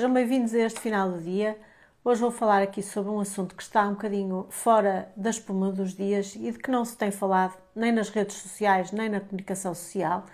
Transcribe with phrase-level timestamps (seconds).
[0.00, 1.56] Sejam bem-vindos a este final do dia.
[2.04, 5.94] Hoje vou falar aqui sobre um assunto que está um bocadinho fora da espuma dos
[5.94, 9.72] dias e de que não se tem falado nem nas redes sociais nem na comunicação
[9.72, 10.26] social.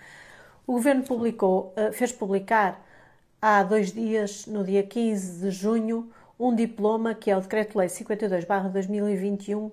[0.65, 2.83] O Governo publicou, eh, fez publicar
[3.39, 9.71] há dois dias, no dia 15 de junho, um diploma que é o Decreto-Lei 52-2021,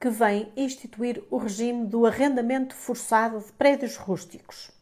[0.00, 4.76] que vem instituir o regime do arrendamento forçado de prédios rústicos.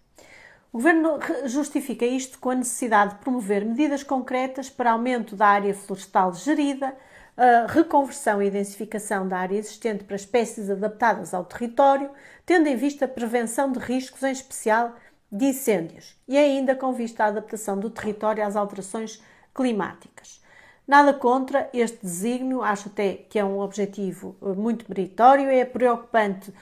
[0.76, 5.72] O Governo justifica isto com a necessidade de promover medidas concretas para aumento da área
[5.72, 6.94] florestal gerida,
[7.34, 12.10] a reconversão e densificação da área existente para espécies adaptadas ao território,
[12.44, 14.92] tendo em vista a prevenção de riscos, em especial
[15.32, 19.22] de incêndios, e ainda com vista à adaptação do território às alterações
[19.54, 20.42] climáticas.
[20.86, 26.52] Nada contra este desígnio, acho até que é um objetivo eh, muito meritório, é preocupante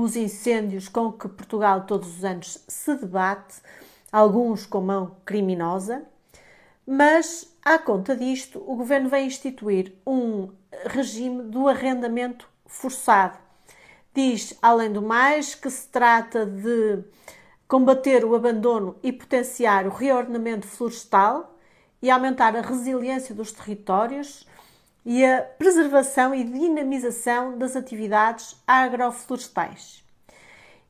[0.00, 3.60] os incêndios com que Portugal todos os anos se debate,
[4.10, 6.02] alguns com mão criminosa,
[6.86, 10.48] mas à conta disto, o governo vai instituir um
[10.86, 13.38] regime do arrendamento forçado.
[14.14, 17.04] Diz, além do mais, que se trata de
[17.68, 21.58] combater o abandono e potenciar o reordenamento florestal
[22.00, 24.46] e aumentar a resiliência dos territórios
[25.04, 30.04] e a preservação e dinamização das atividades agroflorestais.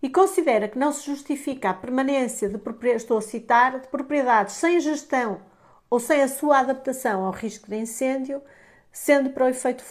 [0.02, 4.80] E considera que não se justifica a permanência de, estou a citar, de propriedades sem
[4.80, 5.40] gestão
[5.88, 8.42] ou sem a sua adaptação ao risco de incêndio,
[8.90, 9.82] sendo para o efeito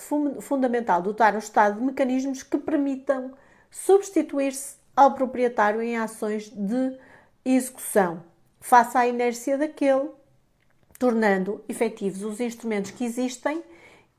[0.42, 3.34] fundamental dotar o Estado de mecanismos que permitam
[3.70, 7.00] substituir-se ao proprietário em ações de
[7.46, 8.22] execução,
[8.60, 10.10] face à inércia daquele,
[11.00, 13.64] tornando efetivos os instrumentos que existem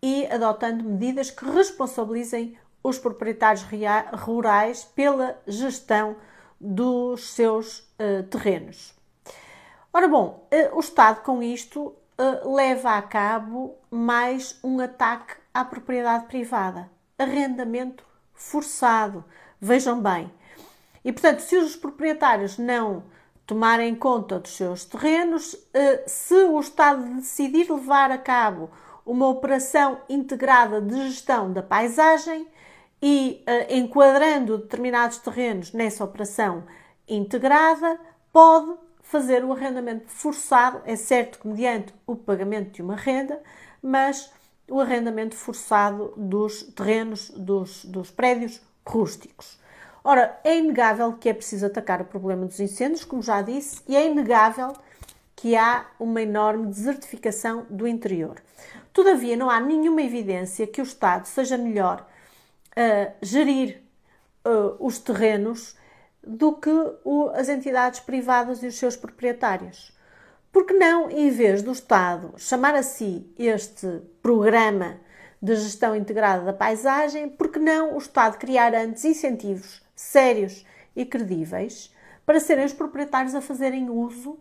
[0.03, 3.64] e adotando medidas que responsabilizem os proprietários
[4.12, 6.17] rurais pela gestão
[6.61, 8.95] dos seus uh, terrenos.
[9.92, 15.64] Ora bom, uh, o Estado com isto uh, leva a cabo mais um ataque à
[15.64, 19.25] propriedade privada, arrendamento forçado.
[19.61, 20.33] Vejam bem.
[21.05, 23.05] E portanto, se os proprietários não
[23.46, 25.57] tomarem conta dos seus terrenos,
[26.07, 28.70] se o Estado decidir levar a cabo
[29.05, 32.46] uma operação integrada de gestão da paisagem
[33.01, 36.64] e uh, enquadrando determinados terrenos nessa operação
[37.08, 37.98] integrada,
[38.33, 43.42] pode fazer o arrendamento forçado, é certo que mediante o pagamento de uma renda,
[43.83, 44.33] mas
[44.68, 49.61] o arrendamento forçado dos terrenos, dos, dos prédios rústicos.
[50.05, 53.95] Ora, é inegável que é preciso atacar o problema dos incêndios, como já disse, e
[53.95, 54.73] é inegável
[55.36, 58.41] que há uma enorme desertificação do interior.
[58.92, 62.07] Todavia, não há nenhuma evidência que o Estado seja melhor
[62.77, 63.83] a gerir
[64.45, 65.77] uh, os terrenos
[66.23, 66.70] do que
[67.05, 69.92] o, as entidades privadas e os seus proprietários.
[70.53, 75.01] Porque não, em vez do Estado chamar a si este programa
[75.41, 80.64] de gestão integrada da paisagem, porque não o Estado criar antes incentivos sérios
[80.95, 81.92] e credíveis
[82.24, 84.39] para serem os proprietários a fazerem uso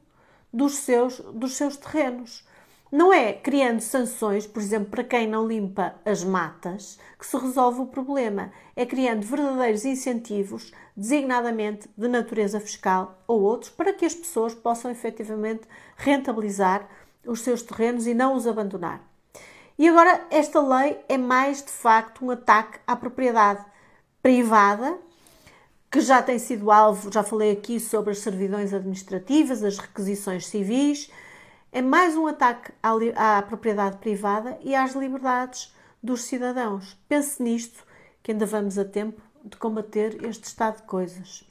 [0.53, 2.45] dos seus, dos seus terrenos?
[2.91, 7.79] Não é criando sanções, por exemplo, para quem não limpa as matas, que se resolve
[7.79, 8.51] o problema.
[8.75, 14.91] É criando verdadeiros incentivos, designadamente de natureza fiscal ou outros, para que as pessoas possam
[14.91, 15.61] efetivamente
[15.95, 16.85] rentabilizar
[17.25, 19.01] os seus terrenos e não os abandonar.
[19.79, 23.63] E agora, esta lei é mais de facto um ataque à propriedade
[24.21, 24.97] privada,
[25.89, 31.09] que já tem sido alvo, já falei aqui sobre as servidões administrativas, as requisições civis
[31.71, 35.73] é mais um ataque à, à propriedade privada e às liberdades
[36.03, 36.97] dos cidadãos.
[37.07, 37.85] Pense nisto,
[38.21, 41.45] que ainda vamos a tempo de combater este estado de coisas.